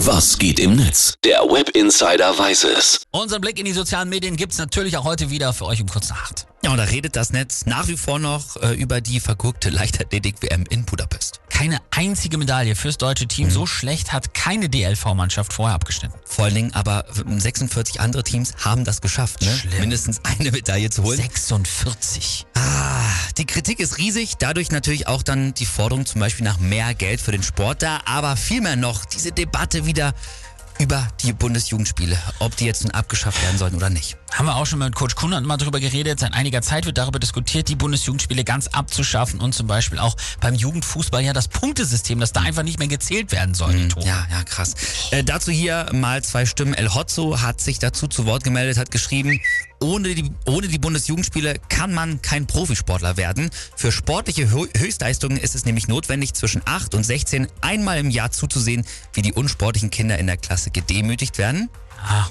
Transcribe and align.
Was 0.00 0.36
geht 0.38 0.60
im 0.60 0.76
Netz? 0.76 1.14
Der 1.24 1.40
Web 1.40 1.70
Insider 1.70 2.38
weiß 2.38 2.64
es. 2.64 3.00
Unseren 3.12 3.40
Blick 3.40 3.58
in 3.58 3.64
die 3.64 3.72
sozialen 3.72 4.10
Medien 4.10 4.36
gibt's 4.36 4.58
natürlich 4.58 4.98
auch 4.98 5.04
heute 5.04 5.30
wieder 5.30 5.54
für 5.54 5.64
euch 5.64 5.80
um 5.80 5.88
kurz 5.88 6.10
nach 6.10 6.22
acht. 6.22 6.46
Ja, 6.62 6.72
und 6.72 6.76
da 6.76 6.84
redet 6.84 7.16
das 7.16 7.32
Netz 7.32 7.64
nach 7.64 7.88
wie 7.88 7.96
vor 7.96 8.18
noch 8.18 8.56
äh, 8.62 8.74
über 8.74 9.00
die 9.00 9.20
verguckte 9.20 9.70
Leichtathletik-WM 9.70 10.64
in 10.68 10.84
Budapest. 10.84 11.40
Keine 11.56 11.78
einzige 11.90 12.36
Medaille 12.36 12.76
fürs 12.76 12.98
deutsche 12.98 13.26
Team. 13.26 13.50
So 13.50 13.64
schlecht 13.64 14.12
hat 14.12 14.34
keine 14.34 14.68
DLV-Mannschaft 14.68 15.54
vorher 15.54 15.74
abgeschnitten. 15.74 16.14
Vor 16.26 16.44
allen 16.44 16.54
Dingen 16.54 16.74
aber 16.74 17.06
46 17.14 17.98
andere 17.98 18.22
Teams 18.24 18.52
haben 18.62 18.84
das 18.84 19.00
geschafft, 19.00 19.40
ne? 19.40 19.56
Schlimm. 19.56 19.80
mindestens 19.80 20.20
eine 20.22 20.50
Medaille 20.50 20.90
zu 20.90 21.02
holen. 21.02 21.16
46. 21.16 22.44
Ah, 22.52 22.60
die 23.38 23.46
Kritik 23.46 23.80
ist 23.80 23.96
riesig, 23.96 24.34
dadurch 24.38 24.70
natürlich 24.70 25.06
auch 25.06 25.22
dann 25.22 25.54
die 25.54 25.64
Forderung 25.64 26.04
zum 26.04 26.20
Beispiel 26.20 26.44
nach 26.44 26.58
mehr 26.58 26.92
Geld 26.92 27.22
für 27.22 27.32
den 27.32 27.42
Sport 27.42 27.80
da, 27.80 28.00
aber 28.04 28.36
vielmehr 28.36 28.76
noch 28.76 29.06
diese 29.06 29.32
Debatte 29.32 29.86
wieder 29.86 30.12
über 30.78 31.08
die 31.22 31.32
Bundesjugendspiele, 31.32 32.18
ob 32.38 32.56
die 32.56 32.66
jetzt 32.66 32.84
nun 32.84 32.92
abgeschafft 32.92 33.42
werden 33.42 33.58
sollen 33.58 33.74
oder 33.74 33.90
nicht. 33.90 34.16
Haben 34.32 34.46
wir 34.46 34.56
auch 34.56 34.66
schon 34.66 34.80
mit 34.80 34.94
Coach 34.94 35.14
Kunert 35.14 35.44
mal 35.44 35.56
drüber 35.56 35.80
geredet. 35.80 36.20
Seit 36.20 36.34
einiger 36.34 36.60
Zeit 36.60 36.84
wird 36.84 36.98
darüber 36.98 37.18
diskutiert, 37.18 37.68
die 37.68 37.76
Bundesjugendspiele 37.76 38.44
ganz 38.44 38.68
abzuschaffen 38.68 39.40
und 39.40 39.54
zum 39.54 39.66
Beispiel 39.66 39.98
auch 39.98 40.16
beim 40.40 40.54
Jugendfußball 40.54 41.22
ja 41.22 41.32
das 41.32 41.48
Punktesystem, 41.48 42.20
dass 42.20 42.32
da 42.32 42.40
einfach 42.40 42.62
nicht 42.62 42.78
mehr 42.78 42.88
gezählt 42.88 43.32
werden 43.32 43.54
soll, 43.54 43.88
Tore. 43.88 44.06
Ja, 44.06 44.26
ja, 44.30 44.42
krass. 44.44 44.74
Äh, 45.10 45.24
dazu 45.24 45.50
hier 45.50 45.86
mal 45.92 46.22
zwei 46.22 46.44
Stimmen. 46.44 46.74
El 46.74 46.92
Hotzo 46.94 47.40
hat 47.40 47.60
sich 47.60 47.78
dazu 47.78 48.08
zu 48.08 48.26
Wort 48.26 48.44
gemeldet, 48.44 48.76
hat 48.76 48.90
geschrieben, 48.90 49.40
ohne 49.80 50.14
die, 50.14 50.30
ohne 50.46 50.68
die 50.68 50.78
Bundesjugendspiele 50.78 51.56
kann 51.68 51.92
man 51.92 52.22
kein 52.22 52.46
Profisportler 52.46 53.16
werden. 53.16 53.50
Für 53.76 53.92
sportliche 53.92 54.50
Hö 54.50 54.66
Höchstleistungen 54.76 55.38
ist 55.38 55.54
es 55.54 55.64
nämlich 55.64 55.88
notwendig, 55.88 56.34
zwischen 56.34 56.62
8 56.64 56.94
und 56.94 57.04
16 57.04 57.48
einmal 57.60 57.98
im 57.98 58.10
Jahr 58.10 58.30
zuzusehen, 58.30 58.84
wie 59.12 59.22
die 59.22 59.32
unsportlichen 59.32 59.90
Kinder 59.90 60.18
in 60.18 60.26
der 60.26 60.36
Klasse 60.36 60.70
gedemütigt 60.70 61.38
werden. 61.38 61.68
Ah, 62.02 62.26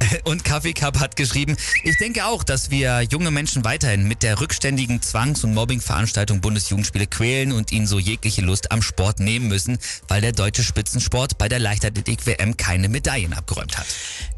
Und 0.24 0.44
Kaffee 0.44 0.74
hat 0.74 1.16
geschrieben, 1.16 1.56
ich 1.84 1.96
denke 1.98 2.26
auch, 2.26 2.42
dass 2.44 2.70
wir 2.70 3.02
junge 3.02 3.30
Menschen 3.30 3.64
weiterhin 3.64 4.06
mit 4.06 4.22
der 4.22 4.40
rückständigen 4.40 5.02
Zwangs- 5.02 5.44
und 5.44 5.54
Mobbingveranstaltung 5.54 6.40
Bundesjugendspiele 6.40 7.06
quälen 7.06 7.52
und 7.52 7.72
ihnen 7.72 7.86
so 7.86 7.98
jegliche 7.98 8.42
Lust 8.42 8.72
am 8.72 8.82
Sport 8.82 9.20
nehmen 9.20 9.48
müssen, 9.48 9.78
weil 10.08 10.20
der 10.20 10.32
deutsche 10.32 10.62
Spitzensport 10.62 11.38
bei 11.38 11.48
der 11.48 11.58
Leichtathletik-WM 11.58 12.56
keine 12.56 12.88
Medaillen 12.88 13.32
abgeräumt 13.32 13.78
hat. 13.78 13.86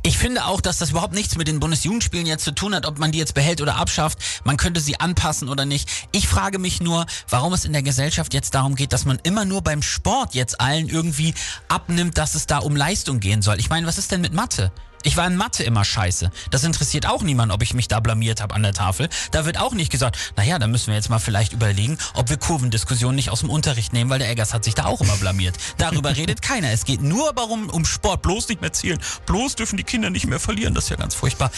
Ich 0.02 0.18
finde 0.18 0.46
auch, 0.46 0.60
dass 0.60 0.78
das 0.78 0.90
überhaupt 0.90 1.14
nichts 1.14 1.36
mit 1.36 1.48
den 1.48 1.60
Bundesjugendspielen 1.60 2.26
jetzt 2.26 2.44
zu 2.44 2.52
tun 2.52 2.74
hat, 2.74 2.86
ob 2.86 2.98
man 2.98 3.12
die 3.12 3.18
jetzt 3.18 3.34
behält 3.34 3.60
oder 3.60 3.76
abschafft. 3.76 4.18
Man 4.44 4.56
könnte 4.56 4.80
sie 4.80 4.98
anpassen 4.98 5.48
oder 5.48 5.64
nicht. 5.64 5.88
Ich 6.12 6.26
frage 6.26 6.58
mich 6.58 6.80
nur, 6.80 7.06
warum 7.28 7.52
es 7.52 7.64
in 7.64 7.72
der 7.72 7.82
Gesellschaft 7.82 8.34
jetzt 8.34 8.54
darum 8.54 8.74
geht, 8.74 8.92
dass 8.92 9.04
man 9.04 9.20
immer 9.22 9.44
nur 9.44 9.62
beim 9.62 9.82
Sport 9.82 10.34
jetzt 10.34 10.60
allen 10.60 10.88
irgendwie 10.88 11.34
abnimmt, 11.68 12.18
dass 12.18 12.34
es 12.34 12.46
da 12.46 12.58
um 12.58 12.74
Leistung 12.74 13.20
gehen 13.20 13.42
soll. 13.42 13.60
Ich 13.60 13.70
meine, 13.70 13.86
was 13.86 13.98
ist 13.98 14.10
denn 14.10 14.20
mit 14.20 14.32
Mathe? 14.32 14.72
Ich 15.02 15.16
war 15.16 15.26
in 15.26 15.36
Mathe 15.36 15.64
immer 15.64 15.84
scheiße. 15.84 16.30
Das 16.50 16.64
interessiert 16.64 17.06
auch 17.06 17.22
niemand, 17.22 17.52
ob 17.52 17.62
ich 17.62 17.74
mich 17.74 17.88
da 17.88 18.00
blamiert 18.00 18.40
habe 18.40 18.54
an 18.54 18.62
der 18.62 18.72
Tafel. 18.72 19.08
Da 19.30 19.44
wird 19.44 19.58
auch 19.58 19.74
nicht 19.74 19.90
gesagt, 19.90 20.16
naja, 20.36 20.58
da 20.58 20.66
müssen 20.66 20.88
wir 20.88 20.94
jetzt 20.94 21.10
mal 21.10 21.18
vielleicht 21.18 21.52
überlegen, 21.52 21.98
ob 22.14 22.30
wir 22.30 22.36
Kurvendiskussionen 22.36 23.16
nicht 23.16 23.30
aus 23.30 23.40
dem 23.40 23.50
Unterricht 23.50 23.92
nehmen, 23.92 24.10
weil 24.10 24.18
der 24.18 24.30
Eggers 24.30 24.54
hat 24.54 24.64
sich 24.64 24.74
da 24.74 24.84
auch 24.84 25.00
immer 25.00 25.16
blamiert. 25.16 25.56
Darüber 25.78 26.16
redet 26.16 26.42
keiner. 26.42 26.70
Es 26.70 26.84
geht 26.84 27.02
nur 27.02 27.32
darum, 27.32 27.68
um 27.70 27.84
Sport. 27.84 28.22
Bloß 28.22 28.48
nicht 28.48 28.60
mehr 28.60 28.72
zählen. 28.72 29.00
Bloß 29.26 29.56
dürfen 29.56 29.76
die 29.76 29.84
Kinder 29.84 30.10
nicht 30.10 30.26
mehr 30.26 30.38
verlieren. 30.38 30.74
Das 30.74 30.84
ist 30.84 30.90
ja 30.90 30.96
ganz 30.96 31.14
furchtbar. 31.14 31.50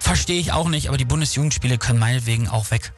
Verstehe 0.00 0.40
ich 0.40 0.52
auch 0.52 0.68
nicht, 0.68 0.88
aber 0.88 0.96
die 0.96 1.04
Bundesjugendspiele 1.04 1.78
können 1.78 1.98
meinetwegen 1.98 2.48
auch 2.48 2.70
weg. 2.70 2.92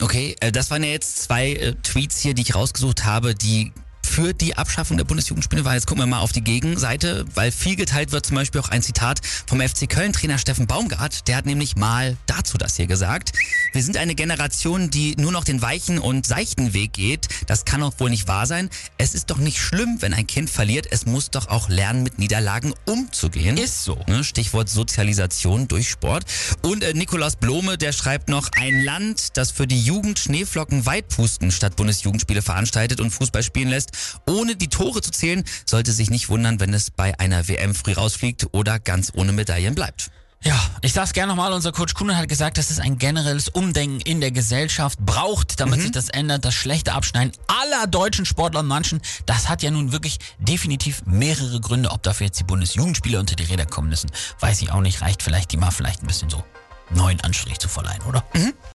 Okay, 0.00 0.36
äh, 0.40 0.52
das 0.52 0.70
waren 0.70 0.82
ja 0.82 0.90
jetzt 0.90 1.22
zwei 1.22 1.52
äh, 1.52 1.74
Tweets 1.82 2.20
hier, 2.20 2.34
die 2.34 2.42
ich 2.42 2.54
rausgesucht 2.54 3.04
habe, 3.04 3.34
die 3.34 3.72
für 4.16 4.32
die 4.32 4.56
Abschaffung 4.56 4.96
der 4.96 5.04
Bundesjugendspiele 5.04 5.66
waren. 5.66 5.74
Jetzt 5.74 5.86
gucken 5.86 6.00
wir 6.02 6.06
mal 6.06 6.20
auf 6.20 6.32
die 6.32 6.40
Gegenseite, 6.40 7.26
weil 7.34 7.52
viel 7.52 7.76
geteilt 7.76 8.12
wird 8.12 8.24
zum 8.24 8.36
Beispiel 8.36 8.62
auch 8.62 8.70
ein 8.70 8.80
Zitat 8.80 9.20
vom 9.46 9.60
FC 9.60 9.90
Köln-Trainer 9.90 10.38
Steffen 10.38 10.66
Baumgart. 10.66 11.28
Der 11.28 11.36
hat 11.36 11.44
nämlich 11.44 11.76
mal 11.76 12.16
dazu 12.24 12.56
das 12.56 12.76
hier 12.76 12.86
gesagt. 12.86 13.32
Wir 13.74 13.82
sind 13.82 13.98
eine 13.98 14.14
Generation, 14.14 14.88
die 14.88 15.16
nur 15.16 15.32
noch 15.32 15.44
den 15.44 15.60
weichen 15.60 15.98
und 15.98 16.24
seichten 16.24 16.72
Weg 16.72 16.94
geht. 16.94 17.28
Das 17.46 17.66
kann 17.66 17.82
doch 17.82 17.92
wohl 17.98 18.08
nicht 18.08 18.26
wahr 18.26 18.46
sein. 18.46 18.70
Es 18.96 19.14
ist 19.14 19.28
doch 19.28 19.36
nicht 19.36 19.60
schlimm, 19.60 19.98
wenn 20.00 20.14
ein 20.14 20.26
Kind 20.26 20.48
verliert. 20.48 20.86
Es 20.90 21.04
muss 21.04 21.30
doch 21.30 21.48
auch 21.48 21.68
lernen, 21.68 22.02
mit 22.02 22.18
Niederlagen 22.18 22.72
umzugehen. 22.86 23.58
Ist 23.58 23.84
so. 23.84 24.02
Ne, 24.06 24.24
Stichwort 24.24 24.70
Sozialisation 24.70 25.68
durch 25.68 25.90
Sport. 25.90 26.24
Und 26.62 26.82
äh, 26.82 26.94
Nikolaus 26.94 27.36
Blome, 27.36 27.76
der 27.76 27.92
schreibt 27.92 28.30
noch, 28.30 28.48
ein 28.58 28.82
Land, 28.82 29.36
das 29.36 29.50
für 29.50 29.66
die 29.66 29.82
Jugend 29.82 30.18
Schneeflocken 30.18 30.86
weitpusten 30.86 31.50
statt 31.50 31.76
Bundesjugendspiele 31.76 32.40
veranstaltet 32.40 32.98
und 33.00 33.10
Fußball 33.10 33.42
spielen 33.42 33.68
lässt, 33.68 33.90
ohne 34.26 34.56
die 34.56 34.68
Tore 34.68 35.02
zu 35.02 35.10
zählen, 35.10 35.44
sollte 35.64 35.92
sich 35.92 36.10
nicht 36.10 36.28
wundern, 36.28 36.60
wenn 36.60 36.74
es 36.74 36.90
bei 36.90 37.18
einer 37.18 37.48
WM 37.48 37.74
früh 37.74 37.92
rausfliegt 37.92 38.48
oder 38.52 38.78
ganz 38.78 39.12
ohne 39.14 39.32
Medaillen 39.32 39.74
bleibt. 39.74 40.10
Ja, 40.42 40.60
ich 40.80 40.92
sag's 40.92 41.12
gerne 41.12 41.30
nochmal, 41.30 41.52
unser 41.52 41.72
Coach 41.72 41.94
Kuhn 41.94 42.16
hat 42.16 42.28
gesagt, 42.28 42.58
dass 42.58 42.70
es 42.70 42.78
ein 42.78 42.98
generelles 42.98 43.48
Umdenken 43.48 44.00
in 44.00 44.20
der 44.20 44.30
Gesellschaft 44.30 44.98
braucht, 45.00 45.58
damit 45.58 45.80
sich 45.80 45.90
das 45.90 46.08
ändert. 46.08 46.44
Das 46.44 46.54
schlechte 46.54 46.92
Abschneiden 46.92 47.32
aller 47.48 47.88
deutschen 47.88 48.24
Sportler 48.24 48.60
und 48.60 48.66
Manchen, 48.66 49.00
das 49.24 49.48
hat 49.48 49.64
ja 49.64 49.70
nun 49.72 49.90
wirklich 49.90 50.18
definitiv 50.38 51.02
mehrere 51.04 51.60
Gründe. 51.60 51.90
Ob 51.90 52.02
dafür 52.02 52.26
jetzt 52.26 52.38
die 52.38 52.44
Bundesjugendspiele 52.44 53.18
unter 53.18 53.34
die 53.34 53.44
Räder 53.44 53.66
kommen 53.66 53.88
müssen, 53.88 54.10
weiß 54.38 54.62
ich 54.62 54.70
auch 54.70 54.82
nicht. 54.82 55.00
Reicht 55.00 55.22
vielleicht, 55.22 55.50
die 55.50 55.56
mal 55.56 55.72
vielleicht 55.72 56.04
ein 56.04 56.06
bisschen 56.06 56.30
so 56.30 56.44
neuen 56.90 57.20
Anstrich 57.22 57.58
zu 57.58 57.68
verleihen, 57.68 58.02
oder? 58.02 58.24